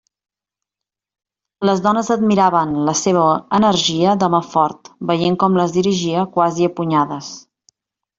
[1.69, 3.25] Les dones admiraven la seua
[3.57, 7.29] energia d'home fort, veient com les dirigia quasi a punyades.